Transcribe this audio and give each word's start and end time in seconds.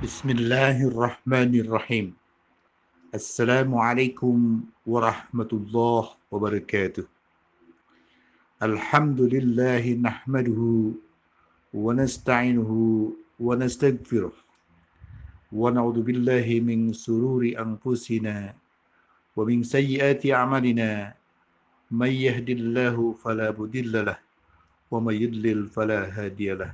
بسم 0.00 0.32
الله 0.32 0.76
الرحمن 0.88 1.52
الرحيم 1.60 2.06
السلام 3.14 3.68
عليكم 3.68 4.36
ورحمة 4.88 5.50
الله 5.52 6.04
وبركاته 6.32 7.04
الحمد 8.64 9.20
لله 9.20 9.84
نحمده 10.00 10.60
ونستعينه 11.76 12.70
ونستغفره 13.40 14.32
ونعوذ 15.52 15.98
بالله 16.00 16.46
من 16.64 16.96
سرور 16.96 17.42
أنفسنا 17.60 18.56
ومن 19.36 19.58
سيئات 19.68 20.24
أعمالنا 20.26 21.12
من 21.92 22.12
يهد 22.12 22.48
الله 22.48 22.96
فلا 23.20 23.52
مضل 23.52 23.92
له 24.08 24.18
ومن 24.90 25.14
يضلل 25.14 25.68
فلا 25.68 26.00
هادي 26.08 26.56
له 26.56 26.72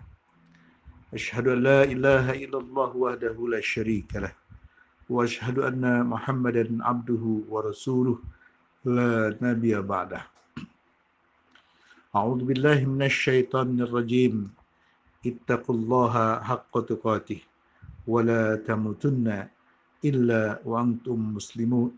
أشهد 1.14 1.46
أن 1.54 1.60
لا 1.62 1.80
إله 1.86 2.26
إلا 2.44 2.58
الله 2.58 2.90
وحده 2.96 3.36
لا 3.54 3.60
شريك 3.62 4.10
له 4.18 4.32
وأشهد 5.10 5.58
أن 5.58 5.84
محمدا 6.06 6.64
عبده 6.82 7.24
ورسوله 7.52 8.18
لا 8.84 9.38
نبي 9.42 9.74
بعده 9.92 10.22
أعوذ 12.16 12.40
بالله 12.48 12.78
من 12.90 13.02
الشيطان 13.06 13.80
الرجيم 13.86 14.50
اتقوا 15.26 15.74
الله 15.78 16.14
حق 16.48 16.74
تقاته 16.90 17.40
ولا 18.06 18.56
تموتن 18.66 19.26
إلا 20.04 20.42
وأنتم 20.64 21.18
مسلمون 21.38 21.90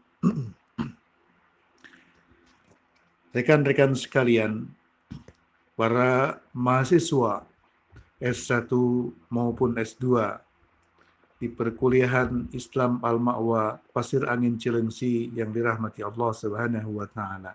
Rekan-rekan 3.28 3.92
sekalian, 3.92 4.66
para 5.76 6.40
mahasiswa 6.56 7.44
S1 8.18 8.70
maupun 9.30 9.78
S2 9.78 10.06
di 11.38 11.46
perkuliahan 11.46 12.50
Islam 12.50 12.98
Al-Ma'wa 12.98 13.78
Pasir 13.94 14.26
Angin 14.26 14.58
Cilengsi 14.58 15.30
yang 15.38 15.54
dirahmati 15.54 16.02
Allah 16.02 16.30
Subhanahu 16.34 16.98
wa 16.98 17.06
taala. 17.06 17.54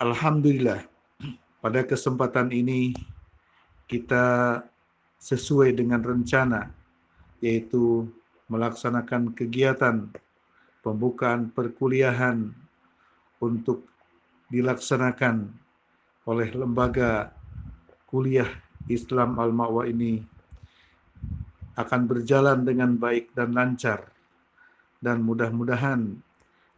Alhamdulillah 0.00 0.80
pada 1.60 1.84
kesempatan 1.84 2.48
ini 2.56 2.96
kita 3.84 4.64
sesuai 5.20 5.76
dengan 5.76 6.00
rencana 6.00 6.72
yaitu 7.44 8.08
melaksanakan 8.48 9.36
kegiatan 9.36 10.08
pembukaan 10.80 11.52
perkuliahan 11.52 12.48
untuk 13.44 13.84
dilaksanakan 14.48 15.52
oleh 16.24 16.48
lembaga 16.56 17.35
kuliah 18.16 18.48
Islam 18.88 19.36
Al-Ma'wa 19.36 19.84
ini 19.84 20.24
akan 21.76 22.08
berjalan 22.08 22.64
dengan 22.64 22.96
baik 22.96 23.36
dan 23.36 23.52
lancar 23.52 24.08
dan 25.04 25.20
mudah-mudahan 25.20 26.16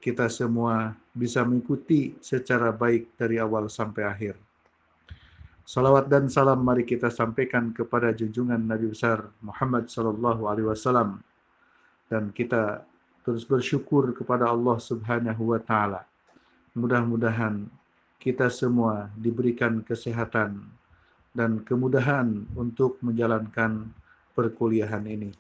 kita 0.03 0.27
semua 0.27 0.99
bisa 1.15 1.47
mengikuti 1.47 2.19
secara 2.19 2.75
baik 2.75 3.15
dari 3.15 3.39
awal 3.39 3.71
sampai 3.71 4.03
akhir. 4.03 4.35
Salawat 5.63 6.11
dan 6.11 6.27
salam 6.27 6.59
mari 6.59 6.83
kita 6.83 7.07
sampaikan 7.07 7.71
kepada 7.71 8.11
junjungan 8.11 8.59
Nabi 8.59 8.91
besar 8.91 9.31
Muhammad 9.39 9.87
sallallahu 9.87 10.51
alaihi 10.51 10.75
wasallam 10.75 11.23
dan 12.11 12.35
kita 12.35 12.83
terus 13.23 13.47
bersyukur 13.47 14.11
kepada 14.11 14.51
Allah 14.51 14.75
Subhanahu 14.83 15.55
wa 15.55 15.63
taala. 15.63 16.03
Mudah-mudahan 16.75 17.71
kita 18.19 18.51
semua 18.51 19.07
diberikan 19.15 19.87
kesehatan 19.87 20.78
dan 21.39 21.63
kemudahan 21.63 22.51
untuk 22.59 22.99
menjalankan 22.99 23.87
perkuliahan 24.35 25.07
ini. 25.07 25.31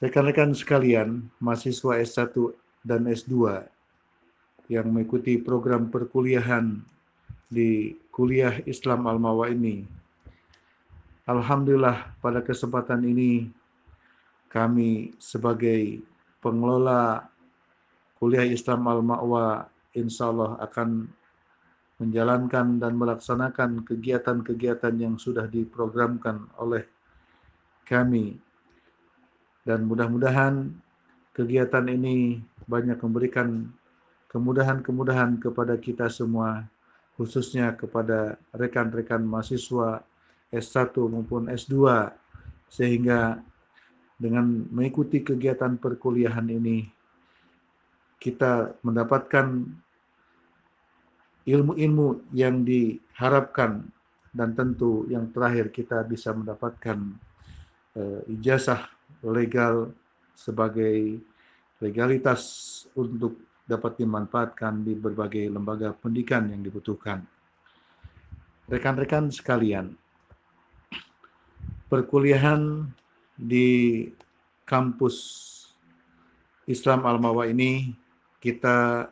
Rekan-rekan 0.00 0.56
sekalian, 0.56 1.28
mahasiswa 1.36 2.00
S1 2.00 2.32
dan 2.80 3.04
S2 3.04 3.60
yang 4.72 4.88
mengikuti 4.88 5.36
program 5.36 5.92
perkuliahan 5.92 6.80
di 7.52 7.92
kuliah 8.08 8.56
Islam 8.64 9.04
Al-Mawa 9.04 9.52
ini. 9.52 9.84
Alhamdulillah 11.28 12.16
pada 12.24 12.40
kesempatan 12.40 13.04
ini 13.04 13.52
kami 14.48 15.12
sebagai 15.20 16.00
pengelola 16.40 17.28
kuliah 18.20 18.44
Islam 18.48 18.88
Al-Ma'wa 18.88 19.68
insya 19.96 20.32
Allah 20.32 20.60
akan 20.60 21.08
menjalankan 22.02 22.82
dan 22.82 22.98
melaksanakan 22.98 23.86
kegiatan-kegiatan 23.86 24.94
yang 24.98 25.14
sudah 25.14 25.46
diprogramkan 25.46 26.50
oleh 26.58 26.82
kami. 27.86 28.34
Dan 29.62 29.86
mudah-mudahan 29.86 30.74
kegiatan 31.32 31.86
ini 31.88 32.42
banyak 32.66 32.98
memberikan 33.00 33.70
kemudahan-kemudahan 34.28 35.38
kepada 35.38 35.78
kita 35.78 36.10
semua, 36.10 36.66
khususnya 37.14 37.78
kepada 37.78 38.34
rekan-rekan 38.50 39.22
mahasiswa 39.22 40.02
S1 40.50 40.90
maupun 41.06 41.46
S2, 41.46 42.10
sehingga 42.66 43.38
dengan 44.18 44.66
mengikuti 44.74 45.22
kegiatan 45.22 45.78
perkuliahan 45.78 46.50
ini, 46.50 46.90
kita 48.18 48.74
mendapatkan 48.82 49.68
ilmu-ilmu 51.44 52.32
yang 52.32 52.64
diharapkan 52.64 53.84
dan 54.34 54.56
tentu 54.56 55.06
yang 55.06 55.30
terakhir 55.30 55.70
kita 55.70 56.02
bisa 56.02 56.34
mendapatkan 56.34 56.98
uh, 57.94 58.20
ijazah 58.26 58.88
legal 59.22 59.94
sebagai 60.34 61.22
legalitas 61.78 62.42
untuk 62.98 63.38
dapat 63.64 63.96
dimanfaatkan 63.96 64.84
di 64.84 64.92
berbagai 64.92 65.48
lembaga 65.48 65.96
pendidikan 65.96 66.50
yang 66.52 66.60
dibutuhkan. 66.60 67.24
Rekan-rekan 68.68 69.28
sekalian, 69.28 69.92
perkuliahan 71.88 72.88
di 73.36 74.08
kampus 74.64 75.16
Islam 76.64 77.04
Al-Mawa 77.04 77.48
ini 77.48 77.92
kita 78.40 79.08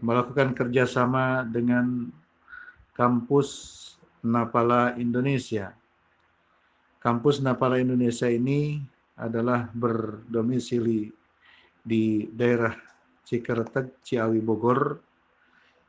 melakukan 0.00 0.56
kerjasama 0.56 1.44
dengan 1.44 2.08
kampus 2.96 3.48
Napala 4.24 4.96
Indonesia. 4.96 5.76
Kampus 6.98 7.38
Napala 7.44 7.78
Indonesia 7.78 8.26
ini 8.26 8.80
adalah 9.14 9.70
berdomisili 9.70 11.12
di 11.84 12.26
daerah 12.32 12.74
Cikeretek, 13.22 14.00
Ciawi, 14.02 14.40
Bogor, 14.40 14.98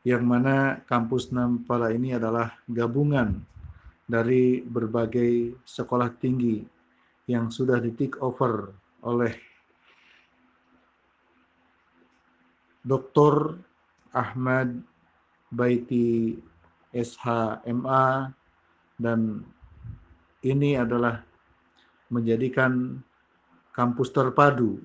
yang 0.04 0.28
mana 0.28 0.84
kampus 0.86 1.32
Napala 1.32 1.90
ini 1.96 2.14
adalah 2.14 2.52
gabungan 2.68 3.42
dari 4.10 4.60
berbagai 4.62 5.62
sekolah 5.64 6.10
tinggi 6.20 6.62
yang 7.30 7.54
sudah 7.54 7.78
di 7.78 7.94
take 7.94 8.18
over 8.20 8.74
oleh 9.06 9.34
Dr. 12.82 13.69
Ahmad 14.14 14.74
Baiti 15.50 16.38
SHMA 16.94 18.34
dan 18.98 19.46
ini 20.42 20.76
adalah 20.78 21.22
menjadikan 22.10 22.98
kampus 23.74 24.10
terpadu 24.10 24.82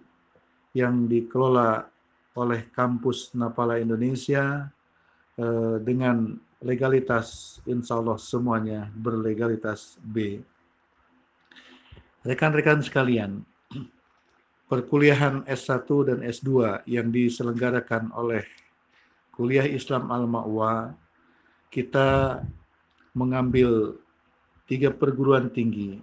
yang 0.76 1.08
dikelola 1.08 1.88
oleh 2.34 2.66
kampus 2.74 3.32
Napala 3.38 3.80
Indonesia 3.80 4.68
eh, 5.38 5.76
dengan 5.80 6.34
legalitas 6.64 7.58
insya 7.68 8.00
Allah 8.00 8.18
semuanya 8.18 8.90
berlegalitas 8.92 10.00
B. 10.00 10.40
Rekan-rekan 12.24 12.80
sekalian, 12.80 13.44
perkuliahan 14.72 15.44
S1 15.44 15.88
dan 16.08 16.18
S2 16.24 16.82
yang 16.88 17.12
diselenggarakan 17.12 18.08
oleh 18.16 18.42
kuliah 19.34 19.66
Islam 19.66 20.10
Al-Ma'wa, 20.10 20.94
kita 21.74 22.40
mengambil 23.14 23.98
tiga 24.70 24.94
perguruan 24.94 25.50
tinggi, 25.50 25.98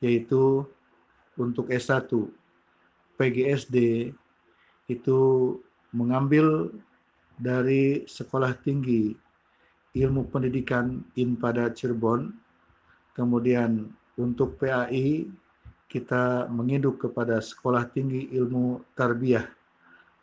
yaitu 0.00 0.64
untuk 1.36 1.68
S1, 1.68 2.08
PGSD, 3.20 4.10
itu 4.88 5.20
mengambil 5.92 6.72
dari 7.36 8.04
Sekolah 8.08 8.56
Tinggi 8.64 9.12
Ilmu 9.96 10.28
Pendidikan 10.28 11.04
INPADA 11.16 11.72
Cirebon, 11.72 12.32
kemudian 13.16 13.92
untuk 14.16 14.56
PAI, 14.60 15.28
kita 15.92 16.48
menginduk 16.48 17.00
kepada 17.04 17.40
Sekolah 17.40 17.88
Tinggi 17.92 18.28
Ilmu 18.32 18.80
Tarbiyah 18.96 19.46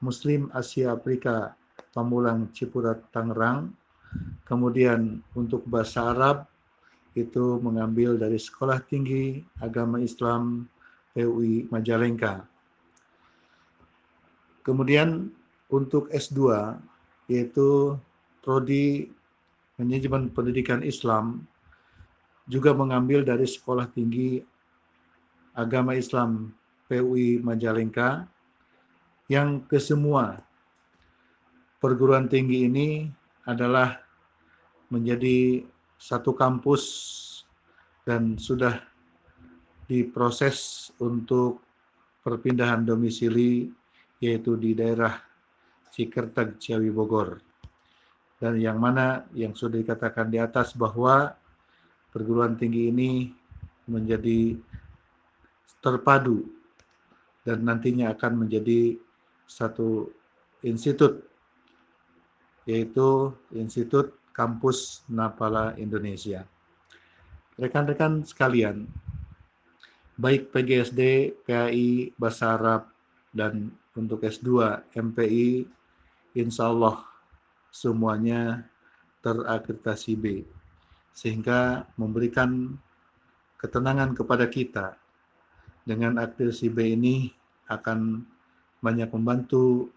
Muslim 0.04 0.52
Asia 0.52 0.92
Afrika 0.92 1.56
Pamulang 1.94 2.50
Cipurat 2.52 3.00
Tangerang. 3.14 3.70
Kemudian 4.44 5.22
untuk 5.38 5.66
bahasa 5.70 6.10
Arab 6.14 6.50
itu 7.14 7.62
mengambil 7.62 8.18
dari 8.18 8.42
Sekolah 8.42 8.82
Tinggi 8.82 9.46
Agama 9.62 10.02
Islam 10.02 10.66
PUI 11.14 11.70
Majalengka. 11.70 12.46
Kemudian 14.66 15.30
untuk 15.70 16.10
S2 16.10 16.74
yaitu 17.30 17.98
prodi 18.42 19.10
manajemen 19.78 20.30
pendidikan 20.34 20.82
Islam 20.82 21.46
juga 22.50 22.76
mengambil 22.76 23.24
dari 23.24 23.48
Sekolah 23.48 23.88
Tinggi 23.94 24.44
Agama 25.54 25.96
Islam 25.96 26.52
PUI 26.90 27.40
Majalengka 27.40 28.28
yang 29.32 29.64
kesemua 29.70 30.42
perguruan 31.84 32.32
tinggi 32.32 32.72
ini 32.72 33.12
adalah 33.44 34.00
menjadi 34.88 35.68
satu 36.00 36.32
kampus 36.32 36.84
dan 38.08 38.40
sudah 38.40 38.80
diproses 39.92 40.88
untuk 41.04 41.60
perpindahan 42.24 42.88
domisili 42.88 43.68
yaitu 44.24 44.56
di 44.56 44.72
daerah 44.72 45.20
Cikertag, 45.92 46.56
Ciawi 46.56 46.88
Bogor. 46.88 47.44
Dan 48.40 48.64
yang 48.64 48.80
mana 48.80 49.28
yang 49.36 49.52
sudah 49.52 49.84
dikatakan 49.84 50.32
di 50.32 50.40
atas 50.40 50.72
bahwa 50.80 51.36
perguruan 52.16 52.56
tinggi 52.56 52.88
ini 52.88 53.12
menjadi 53.92 54.56
terpadu 55.84 56.48
dan 57.44 57.68
nantinya 57.68 58.16
akan 58.16 58.48
menjadi 58.48 58.96
satu 59.44 60.08
institut 60.64 61.33
yaitu 62.64 63.32
Institut 63.52 64.16
Kampus 64.34 65.06
Napala 65.12 65.76
Indonesia. 65.78 66.48
Rekan-rekan 67.60 68.26
sekalian, 68.26 68.90
baik 70.18 70.50
PGSD, 70.50 71.34
PAI, 71.46 72.10
Bahasa 72.18 72.58
Arab, 72.58 72.90
dan 73.34 73.74
untuk 73.94 74.26
S2, 74.26 74.82
MPI, 74.98 75.70
insya 76.34 76.74
Allah 76.74 77.06
semuanya 77.70 78.66
terakreditasi 79.22 80.14
B. 80.18 80.26
Sehingga 81.14 81.86
memberikan 81.98 82.74
ketenangan 83.62 84.18
kepada 84.18 84.50
kita 84.50 84.98
dengan 85.86 86.18
akreditasi 86.18 86.74
B 86.74 86.98
ini 86.98 87.16
akan 87.70 88.26
banyak 88.82 89.10
membantu 89.14 89.94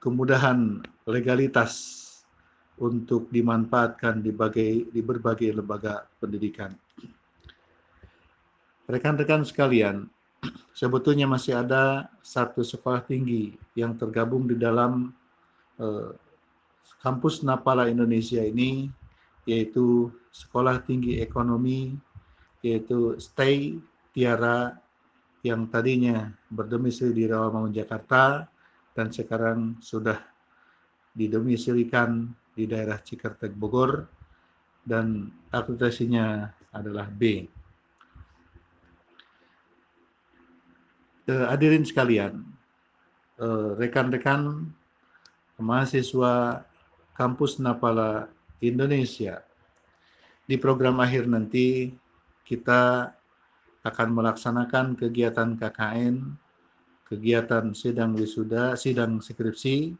kemudahan 0.00 0.84
legalitas 1.08 1.96
untuk 2.80 3.28
dimanfaatkan 3.28 4.24
di, 4.24 4.32
bagai, 4.32 4.88
di 4.88 5.00
berbagai 5.04 5.52
lembaga 5.52 6.08
pendidikan. 6.16 6.72
Rekan-rekan 8.88 9.44
sekalian, 9.44 10.08
sebetulnya 10.80 11.28
masih 11.28 11.60
ada 11.60 12.08
satu 12.24 12.64
sekolah 12.64 13.04
tinggi 13.04 13.54
yang 13.76 13.94
tergabung 14.00 14.48
di 14.48 14.56
dalam 14.56 15.12
eh, 15.76 16.10
kampus 17.04 17.44
Napala 17.44 17.88
Indonesia 17.88 18.40
ini, 18.40 18.88
yaitu 19.44 20.12
Sekolah 20.30 20.80
Tinggi 20.84 21.18
Ekonomi, 21.18 21.96
yaitu 22.62 23.16
STAY 23.18 23.80
Tiara 24.12 24.76
yang 25.40 25.66
tadinya 25.72 26.28
berdomisili 26.52 27.16
di 27.16 27.24
Rawamangun, 27.24 27.72
Jakarta, 27.72 28.44
dan 28.92 29.08
sekarang 29.08 29.80
sudah 29.80 30.20
didomisilikan 31.14 32.30
di 32.54 32.66
daerah 32.66 32.98
Cikartek 33.00 33.54
Bogor 33.54 34.06
dan 34.84 35.30
akreditasinya 35.50 36.50
adalah 36.70 37.10
B. 37.10 37.46
Eh, 41.30 41.46
hadirin 41.46 41.86
sekalian, 41.86 42.42
eh, 43.38 43.70
rekan-rekan 43.78 44.66
mahasiswa 45.60 46.64
kampus 47.14 47.60
Napala 47.60 48.32
Indonesia, 48.64 49.44
di 50.48 50.56
program 50.58 50.98
akhir 50.98 51.30
nanti 51.30 51.94
kita 52.42 53.14
akan 53.86 54.08
melaksanakan 54.10 54.98
kegiatan 54.98 55.54
KKN, 55.54 56.34
kegiatan 57.06 57.70
sidang 57.70 58.18
wisuda, 58.18 58.74
sidang 58.74 59.22
skripsi, 59.22 59.94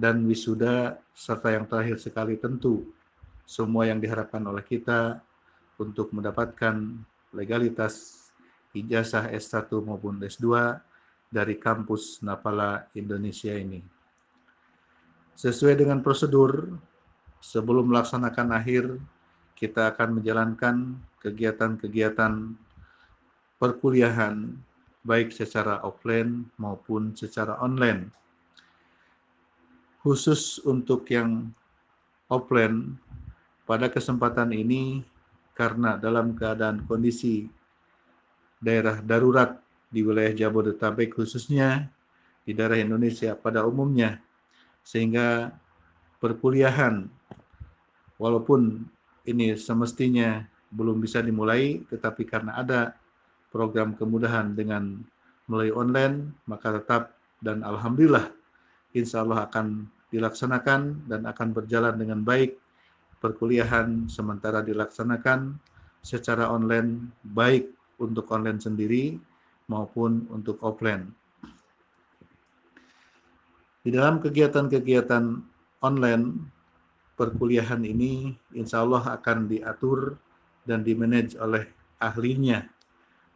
dan 0.00 0.24
wisuda, 0.24 0.96
serta 1.12 1.52
yang 1.52 1.68
terakhir 1.68 2.00
sekali 2.00 2.40
tentu 2.40 2.88
semua 3.44 3.84
yang 3.84 4.00
diharapkan 4.00 4.40
oleh 4.48 4.64
kita 4.64 5.20
untuk 5.76 6.08
mendapatkan 6.16 6.96
legalitas 7.36 8.24
ijazah 8.72 9.28
S1 9.28 9.68
maupun 9.84 10.16
S2 10.24 10.80
dari 11.28 11.60
kampus 11.60 12.24
Napala 12.24 12.88
Indonesia 12.96 13.52
ini. 13.52 13.84
Sesuai 15.36 15.76
dengan 15.76 16.00
prosedur, 16.00 16.72
sebelum 17.44 17.92
melaksanakan 17.92 18.48
akhir, 18.56 18.96
kita 19.52 19.92
akan 19.92 20.20
menjalankan 20.20 20.96
kegiatan-kegiatan 21.20 22.56
perkuliahan 23.60 24.56
baik 25.04 25.28
secara 25.32 25.84
offline 25.84 26.48
maupun 26.56 27.12
secara 27.12 27.60
online 27.60 28.08
khusus 30.00 30.60
untuk 30.64 31.04
yang 31.12 31.52
offline 32.32 32.96
pada 33.68 33.92
kesempatan 33.92 34.50
ini 34.56 35.04
karena 35.52 36.00
dalam 36.00 36.32
keadaan 36.32 36.88
kondisi 36.88 37.44
daerah 38.60 39.00
darurat 39.04 39.60
di 39.92 40.00
wilayah 40.00 40.32
Jabodetabek 40.32 41.12
khususnya 41.12 41.90
di 42.46 42.56
daerah 42.56 42.80
Indonesia 42.80 43.36
pada 43.36 43.66
umumnya 43.68 44.22
sehingga 44.80 45.52
perkuliahan 46.22 47.04
walaupun 48.16 48.88
ini 49.28 49.52
semestinya 49.58 50.44
belum 50.72 51.02
bisa 51.02 51.20
dimulai 51.20 51.84
tetapi 51.92 52.24
karena 52.24 52.56
ada 52.56 52.96
program 53.52 53.92
kemudahan 53.98 54.54
dengan 54.56 55.02
melalui 55.50 55.74
online 55.74 56.30
maka 56.46 56.78
tetap 56.78 57.02
dan 57.42 57.66
alhamdulillah 57.66 58.39
insya 58.96 59.22
Allah 59.22 59.46
akan 59.46 59.86
dilaksanakan 60.10 61.06
dan 61.06 61.22
akan 61.26 61.48
berjalan 61.54 61.94
dengan 61.94 62.20
baik 62.26 62.58
perkuliahan 63.22 64.10
sementara 64.10 64.64
dilaksanakan 64.64 65.54
secara 66.00 66.48
online 66.48 67.12
baik 67.22 67.70
untuk 68.00 68.26
online 68.32 68.58
sendiri 68.58 69.20
maupun 69.68 70.26
untuk 70.32 70.58
offline. 70.64 71.12
Di 73.80 73.92
dalam 73.92 74.20
kegiatan-kegiatan 74.20 75.24
online 75.84 76.24
perkuliahan 77.16 77.84
ini 77.84 78.32
insya 78.56 78.84
Allah 78.84 79.20
akan 79.20 79.48
diatur 79.48 80.16
dan 80.64 80.84
dimanage 80.84 81.36
oleh 81.36 81.68
ahlinya 82.00 82.64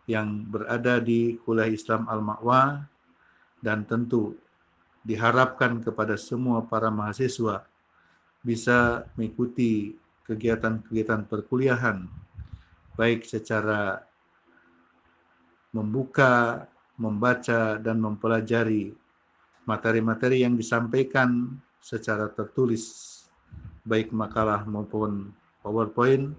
yang 0.04 0.44
berada 0.49 1.00
di 1.00 1.40
Kuliah 1.44 1.68
Islam 1.68 2.04
Al-Ma'wa 2.08 2.84
dan 3.64 3.88
tentu 3.88 4.37
diharapkan 5.04 5.84
kepada 5.84 6.16
semua 6.16 6.64
para 6.64 6.88
mahasiswa 6.88 7.68
bisa 8.40 9.04
mengikuti 9.14 9.94
kegiatan-kegiatan 10.25 11.28
perkuliahan 11.28 12.08
baik 12.96 13.28
secara 13.28 14.00
membuka, 15.75 16.64
membaca 16.96 17.76
dan 17.76 17.99
mempelajari 17.99 18.94
materi-materi 19.66 20.46
yang 20.46 20.54
disampaikan 20.54 21.58
secara 21.82 22.30
tertulis 22.30 23.11
baik 23.84 24.14
makalah 24.14 24.64
maupun 24.64 25.34
PowerPoint 25.61 26.32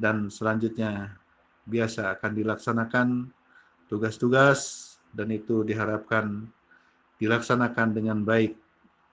dan 0.00 0.32
selanjutnya 0.32 1.14
biasa 1.68 2.16
akan 2.18 2.32
dilaksanakan 2.34 3.08
tugas-tugas 3.86 4.94
dan 5.14 5.30
itu 5.30 5.62
diharapkan 5.62 6.48
dilaksanakan 7.16 7.96
dengan 7.96 8.20
baik 8.22 8.56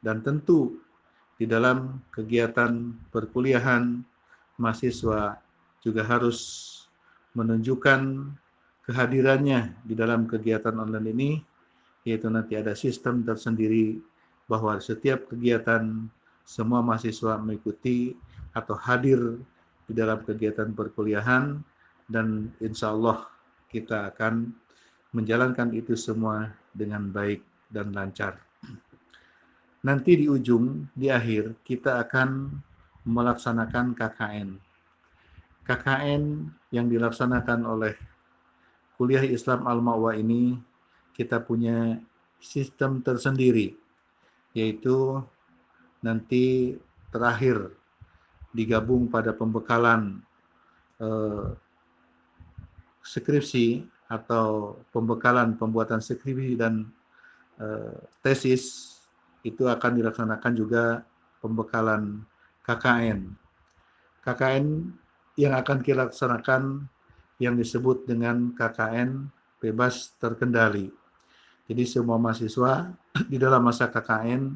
dan 0.03 0.19
tentu 0.19 0.79
di 1.39 1.47
dalam 1.47 2.03
kegiatan 2.11 2.93
perkuliahan 3.09 4.03
mahasiswa 4.59 5.39
juga 5.81 6.01
harus 6.05 6.39
menunjukkan 7.33 8.31
kehadirannya 8.85 9.73
di 9.87 9.93
dalam 9.95 10.27
kegiatan 10.29 10.75
online 10.75 11.09
ini 11.09 11.31
yaitu 12.03 12.27
nanti 12.27 12.59
ada 12.59 12.75
sistem 12.75 13.23
tersendiri 13.23 13.99
bahwa 14.45 14.75
setiap 14.77 15.31
kegiatan 15.31 16.11
semua 16.43 16.83
mahasiswa 16.83 17.39
mengikuti 17.39 18.11
atau 18.51 18.75
hadir 18.75 19.39
di 19.87 19.93
dalam 19.95 20.19
kegiatan 20.27 20.75
perkuliahan 20.75 21.63
dan 22.11 22.51
insya 22.59 22.91
Allah 22.91 23.23
kita 23.71 24.11
akan 24.13 24.51
menjalankan 25.15 25.71
itu 25.71 25.95
semua 25.95 26.51
dengan 26.75 27.07
baik 27.07 27.52
dan 27.73 27.89
lancar. 27.89 28.37
Nanti 29.83 30.15
di 30.15 30.29
ujung, 30.29 30.87
di 30.93 31.09
akhir, 31.09 31.59
kita 31.65 31.99
akan 32.05 32.53
melaksanakan 33.03 33.97
KKN. 33.97 34.49
KKN 35.65 36.23
yang 36.71 36.87
dilaksanakan 36.87 37.67
oleh 37.67 37.95
Kuliah 38.95 39.25
Islam 39.25 39.65
Al-Ma'wa 39.65 40.15
ini 40.15 40.55
kita 41.17 41.41
punya 41.41 41.97
sistem 42.39 42.99
tersendiri 42.99 43.75
yaitu 44.53 45.23
nanti 46.03 46.77
terakhir 47.09 47.73
digabung 48.53 49.09
pada 49.09 49.33
pembekalan 49.33 50.21
eh, 51.01 51.47
skripsi 53.01 53.83
atau 54.07 54.77
pembekalan 54.93 55.57
pembuatan 55.57 55.99
skripsi 55.99 56.53
dan 56.59 56.85
tesis 58.23 58.93
itu 59.43 59.67
akan 59.67 59.99
dilaksanakan 59.99 60.53
juga 60.55 61.03
pembekalan 61.43 62.23
KKN. 62.63 63.27
KKN 64.23 64.65
yang 65.35 65.53
akan 65.59 65.77
dilaksanakan 65.83 66.63
yang 67.41 67.59
disebut 67.59 68.07
dengan 68.07 68.55
KKN 68.55 69.27
bebas 69.59 70.15
terkendali. 70.15 70.87
Jadi 71.67 71.83
semua 71.83 72.15
mahasiswa 72.15 72.91
di 73.31 73.35
dalam 73.35 73.63
masa 73.63 73.91
KKN 73.91 74.55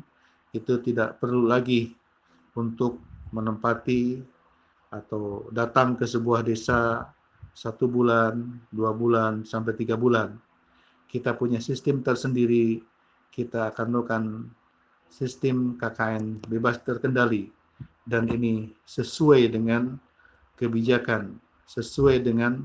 itu 0.56 0.80
tidak 0.80 1.20
perlu 1.20 1.44
lagi 1.44 1.92
untuk 2.56 3.04
menempati 3.36 4.24
atau 4.88 5.52
datang 5.52 6.00
ke 6.00 6.08
sebuah 6.08 6.48
desa 6.48 7.12
satu 7.52 7.90
bulan, 7.90 8.38
dua 8.72 8.96
bulan, 8.96 9.44
sampai 9.44 9.76
tiga 9.76 10.00
bulan. 10.00 10.38
Kita 11.08 11.34
punya 11.34 11.64
sistem 11.64 12.04
tersendiri, 12.04 12.84
kita 13.32 13.72
akan 13.72 13.88
melakukan 13.90 14.24
sistem 15.08 15.80
KKN 15.80 16.44
bebas 16.46 16.84
terkendali. 16.84 17.50
Dan 18.08 18.28
ini 18.32 18.72
sesuai 18.88 19.52
dengan 19.52 20.00
kebijakan, 20.56 21.36
sesuai 21.68 22.24
dengan 22.24 22.64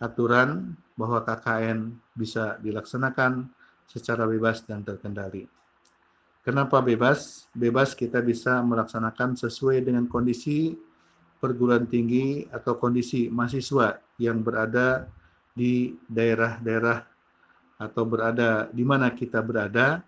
aturan 0.00 0.76
bahwa 0.96 1.24
KKN 1.24 1.92
bisa 2.12 2.60
dilaksanakan 2.60 3.48
secara 3.88 4.28
bebas 4.28 4.64
dan 4.64 4.84
terkendali. 4.84 5.48
Kenapa 6.44 6.84
bebas? 6.84 7.48
Bebas 7.56 7.96
kita 7.96 8.20
bisa 8.20 8.60
melaksanakan 8.60 9.32
sesuai 9.32 9.80
dengan 9.80 10.04
kondisi 10.04 10.76
perguruan 11.40 11.88
tinggi 11.88 12.44
atau 12.52 12.76
kondisi 12.76 13.32
mahasiswa 13.32 13.96
yang 14.20 14.44
berada 14.44 15.08
di 15.56 15.96
daerah-daerah 16.08 17.13
atau 17.80 18.02
berada 18.06 18.70
di 18.70 18.86
mana 18.86 19.10
kita 19.10 19.42
berada, 19.42 20.02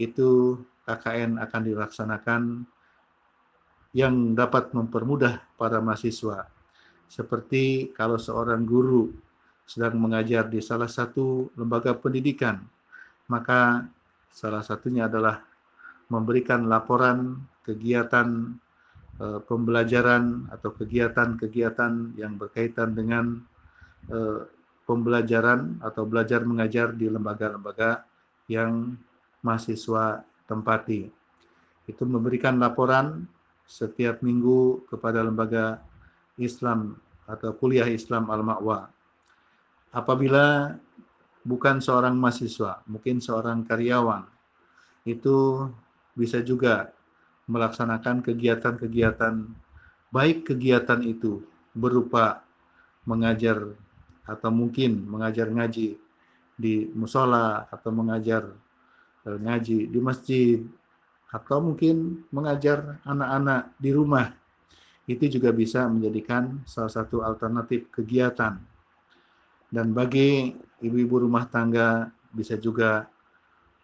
itu 0.00 0.58
KKN 0.88 1.38
akan 1.38 1.62
dilaksanakan 1.62 2.42
yang 3.92 4.32
dapat 4.32 4.72
mempermudah 4.72 5.44
para 5.60 5.78
mahasiswa. 5.78 6.48
Seperti 7.06 7.92
kalau 7.92 8.16
seorang 8.16 8.64
guru 8.64 9.12
sedang 9.68 10.00
mengajar 10.00 10.48
di 10.48 10.64
salah 10.64 10.88
satu 10.88 11.52
lembaga 11.54 11.92
pendidikan, 11.92 12.64
maka 13.28 13.84
salah 14.32 14.64
satunya 14.64 15.06
adalah 15.06 15.44
memberikan 16.08 16.66
laporan 16.66 17.36
kegiatan 17.62 18.56
uh, 19.20 19.40
pembelajaran 19.44 20.48
atau 20.50 20.72
kegiatan-kegiatan 20.72 22.16
yang 22.16 22.36
berkaitan 22.40 22.96
dengan 22.96 23.40
uh, 24.08 24.44
pembelajaran 24.84 25.78
atau 25.80 26.02
belajar 26.04 26.42
mengajar 26.42 26.92
di 26.92 27.06
lembaga-lembaga 27.06 28.04
yang 28.50 28.98
mahasiswa 29.42 30.22
tempati. 30.46 31.08
Itu 31.86 32.06
memberikan 32.06 32.58
laporan 32.58 33.26
setiap 33.66 34.20
minggu 34.20 34.86
kepada 34.90 35.22
lembaga 35.22 35.80
Islam 36.36 36.98
atau 37.26 37.54
kuliah 37.54 37.86
Islam 37.86 38.28
Al-Ma'wa. 38.28 38.90
Apabila 39.92 40.76
bukan 41.46 41.78
seorang 41.78 42.16
mahasiswa, 42.16 42.82
mungkin 42.88 43.22
seorang 43.22 43.62
karyawan, 43.66 44.26
itu 45.06 45.68
bisa 46.14 46.44
juga 46.44 46.92
melaksanakan 47.50 48.22
kegiatan-kegiatan 48.22 49.34
baik 50.12 50.52
kegiatan 50.52 51.00
itu 51.02 51.40
berupa 51.72 52.44
mengajar 53.08 53.74
atau 54.26 54.50
mungkin 54.54 55.02
mengajar 55.06 55.50
ngaji 55.50 55.98
di 56.54 56.74
musola 56.94 57.66
atau 57.70 57.90
mengajar 57.90 58.50
eh, 59.26 59.38
ngaji 59.38 59.90
di 59.90 59.98
masjid 59.98 60.58
atau 61.32 61.64
mungkin 61.64 62.22
mengajar 62.28 63.00
anak-anak 63.08 63.72
di 63.80 63.90
rumah 63.90 64.30
itu 65.08 65.26
juga 65.26 65.50
bisa 65.50 65.88
menjadikan 65.90 66.62
salah 66.68 66.92
satu 66.92 67.24
alternatif 67.24 67.90
kegiatan 67.90 68.60
dan 69.72 69.86
bagi 69.96 70.52
ibu-ibu 70.84 71.24
rumah 71.24 71.48
tangga 71.48 72.12
bisa 72.28 72.60
juga 72.60 73.08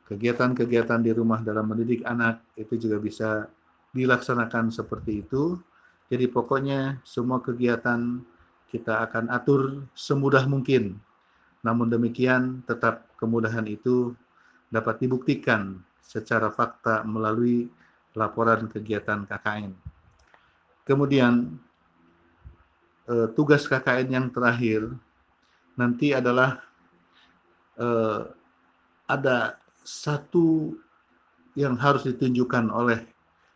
kegiatan-kegiatan 0.09 1.00
di 1.04 1.12
rumah 1.12 1.45
dalam 1.45 1.68
mendidik 1.68 2.04
anak 2.04 2.40
itu 2.57 2.76
juga 2.76 2.97
bisa 2.97 3.30
dilaksanakan 3.92 4.73
seperti 4.73 5.25
itu. 5.25 5.61
Jadi 6.09 6.25
pokoknya 6.28 7.04
semua 7.04 7.45
kegiatan 7.45 8.25
kita 8.69 9.05
akan 9.09 9.33
atur 9.33 9.89
semudah 9.97 10.45
mungkin. 10.45 11.01
Namun 11.65 11.91
demikian 11.91 12.63
tetap 12.69 13.09
kemudahan 13.19 13.67
itu 13.67 14.15
dapat 14.69 15.01
dibuktikan 15.03 15.81
secara 16.05 16.53
fakta 16.53 17.03
melalui 17.05 17.69
laporan 18.17 18.69
kegiatan 18.69 19.25
KKN. 19.25 19.73
Kemudian 20.85 21.59
eh, 23.09 23.29
tugas 23.37 23.69
KKN 23.69 24.09
yang 24.09 24.27
terakhir 24.33 24.89
nanti 25.77 26.13
adalah 26.13 26.61
eh, 27.77 28.23
ada 29.09 29.57
satu 29.85 30.77
yang 31.57 31.75
harus 31.81 32.05
ditunjukkan 32.05 32.69
oleh 32.69 33.03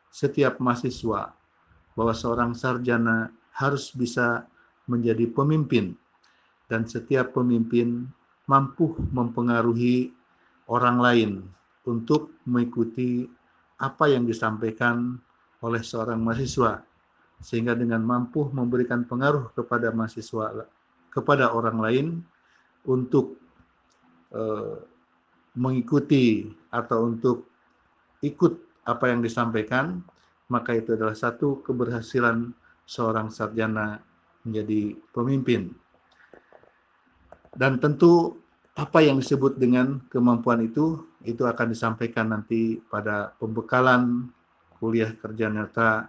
setiap 0.09 0.61
mahasiswa 0.61 1.33
bahwa 1.93 2.13
seorang 2.17 2.53
sarjana 2.57 3.29
harus 3.53 3.93
bisa 3.93 4.49
menjadi 4.87 5.29
pemimpin. 5.31 5.95
Dan 6.67 6.89
setiap 6.89 7.37
pemimpin 7.37 8.09
mampu 8.49 8.97
mempengaruhi 9.13 10.11
orang 10.71 10.97
lain 10.99 11.31
untuk 11.85 12.33
mengikuti 12.49 13.27
apa 13.83 14.09
yang 14.09 14.25
disampaikan 14.25 15.19
oleh 15.63 15.83
seorang 15.83 16.23
mahasiswa 16.23 16.83
sehingga 17.43 17.75
dengan 17.75 18.07
mampu 18.07 18.47
memberikan 18.55 19.03
pengaruh 19.03 19.51
kepada 19.59 19.91
mahasiswa 19.91 20.67
kepada 21.11 21.51
orang 21.51 21.79
lain 21.83 22.07
untuk 22.87 23.37
eh, 24.31 24.79
mengikuti 25.59 26.49
atau 26.73 27.11
untuk 27.13 27.51
ikut 28.25 28.55
apa 28.87 29.11
yang 29.13 29.21
disampaikan, 29.21 30.01
maka 30.49 30.79
itu 30.79 30.95
adalah 30.97 31.15
satu 31.15 31.61
keberhasilan 31.67 32.55
seorang 32.87 33.29
sarjana 33.29 34.01
menjadi 34.43 34.97
pemimpin. 35.15 35.75
Dan 37.53 37.79
tentu 37.79 38.41
apa 38.73 39.05
yang 39.05 39.21
disebut 39.21 39.61
dengan 39.61 40.01
kemampuan 40.09 40.65
itu, 40.65 41.05
itu 41.23 41.45
akan 41.45 41.77
disampaikan 41.77 42.33
nanti 42.33 42.81
pada 42.89 43.37
pembekalan 43.37 44.33
kuliah 44.81 45.13
kerja 45.15 45.53
nyata 45.53 46.09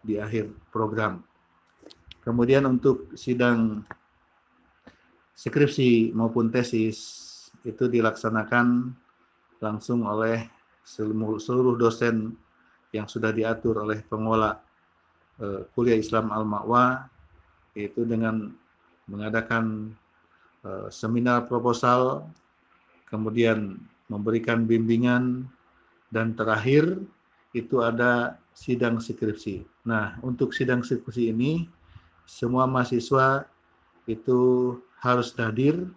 di 0.00 0.16
akhir 0.16 0.48
program. 0.72 1.20
Kemudian 2.24 2.64
untuk 2.64 3.12
sidang 3.14 3.84
skripsi 5.38 6.10
maupun 6.16 6.50
tesis 6.50 6.98
itu 7.62 7.86
dilaksanakan 7.86 8.90
langsung 9.62 10.02
oleh 10.08 10.48
seluruh 10.88 11.76
dosen 11.76 12.32
yang 12.90 13.04
sudah 13.04 13.30
diatur 13.30 13.84
oleh 13.84 14.00
pengelola 14.08 14.56
uh, 15.38 15.62
kuliah 15.76 16.00
Islam 16.00 16.32
Al-Ma'wa 16.32 17.04
yaitu 17.78 18.02
dengan 18.02 18.50
mengadakan 19.06 19.94
uh, 20.66 20.90
seminar 20.90 21.46
proposal 21.46 22.26
kemudian 23.06 23.78
memberikan 24.10 24.66
bimbingan 24.66 25.46
dan 26.10 26.34
terakhir 26.34 26.98
itu 27.54 27.80
ada 27.80 28.36
sidang 28.52 28.98
skripsi. 28.98 29.62
Nah, 29.86 30.18
untuk 30.20 30.52
sidang 30.52 30.82
skripsi 30.82 31.30
ini 31.30 31.70
semua 32.28 32.66
mahasiswa 32.68 33.46
itu 34.10 34.74
harus 35.00 35.32
hadir 35.38 35.88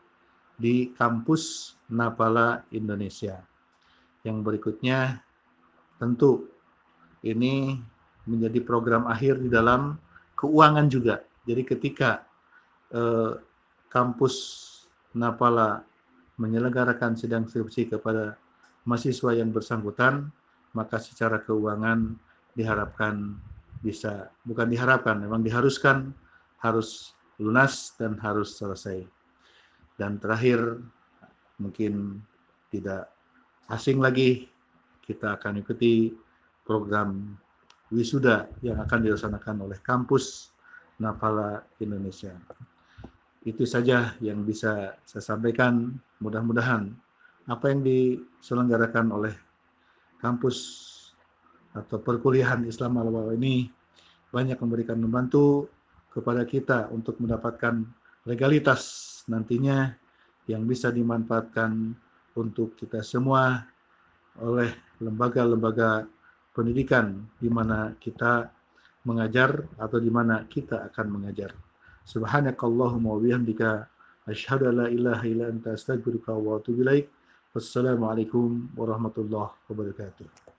di 0.61 0.93
kampus 0.95 1.75
Napala 1.89 2.63
Indonesia. 2.71 3.41
Yang 4.21 4.37
berikutnya 4.45 5.19
tentu 5.97 6.47
ini 7.25 7.81
menjadi 8.29 8.61
program 8.61 9.09
akhir 9.09 9.41
di 9.41 9.49
dalam 9.49 9.97
keuangan 10.37 10.87
juga. 10.87 11.25
Jadi 11.51 11.67
ketika 11.67 12.23
eh, 12.95 13.35
kampus 13.91 14.35
Napala 15.11 15.83
menyelenggarakan 16.39 17.19
sidang 17.19 17.43
skripsi 17.43 17.91
kepada 17.91 18.39
mahasiswa 18.87 19.35
yang 19.35 19.51
bersangkutan, 19.51 20.31
maka 20.71 20.95
secara 20.95 21.43
keuangan 21.43 22.15
diharapkan 22.55 23.35
bisa, 23.83 24.31
bukan 24.47 24.71
diharapkan, 24.71 25.19
memang 25.19 25.43
diharuskan 25.43 26.15
harus 26.63 27.11
lunas 27.35 27.91
dan 27.99 28.15
harus 28.23 28.55
selesai. 28.55 29.03
Dan 29.99 30.17
terakhir, 30.23 30.79
mungkin 31.59 32.23
tidak 32.71 33.11
asing 33.67 33.99
lagi, 33.99 34.47
kita 35.03 35.35
akan 35.35 35.59
ikuti 35.59 36.15
program 36.63 37.35
wisuda 37.91 38.47
yang 38.63 38.79
akan 38.79 39.03
dilaksanakan 39.03 39.67
oleh 39.67 39.77
kampus 39.83 40.50
Napala 41.01 41.65
Indonesia. 41.81 42.37
Itu 43.41 43.65
saja 43.65 44.13
yang 44.21 44.45
bisa 44.45 45.01
saya 45.01 45.23
sampaikan. 45.25 45.97
Mudah-mudahan 46.21 46.93
apa 47.49 47.73
yang 47.73 47.81
diselenggarakan 47.81 49.09
oleh 49.09 49.33
kampus 50.21 50.57
atau 51.73 51.97
perkuliahan 51.97 52.61
Islam 52.69 53.01
al 53.01 53.33
ini 53.33 53.65
banyak 54.29 54.61
memberikan 54.61 55.01
membantu 55.01 55.65
kepada 56.13 56.45
kita 56.45 56.93
untuk 56.93 57.17
mendapatkan 57.17 57.81
legalitas 58.29 59.09
nantinya 59.25 59.89
yang 60.45 60.67
bisa 60.69 60.93
dimanfaatkan 60.93 61.97
untuk 62.37 62.77
kita 62.77 63.01
semua 63.01 63.65
oleh 64.39 64.71
lembaga-lembaga 65.01 66.05
pendidikan 66.51 67.25
di 67.39 67.47
mana 67.47 67.95
kita 67.97 68.51
mengajar 69.07 69.65
atau 69.81 69.97
di 69.97 70.11
mana 70.13 70.45
kita 70.45 70.85
akan 70.91 71.07
mengajar. 71.19 71.55
Subhanakallahumma 72.05 73.17
wa 73.17 73.19
bihamdika 73.21 73.69
asyhadu 74.29 74.69
an 74.69 74.75
la 74.85 74.87
ilaha 74.89 75.23
illa 75.25 75.49
anta 75.49 75.73
astaghfiruka 75.73 76.33
wa 76.33 76.57
atubu 76.61 76.85
ilaik. 76.85 77.09
Wassalamualaikum 77.51 78.71
warahmatullahi 78.77 79.51
wabarakatuh. 79.67 80.50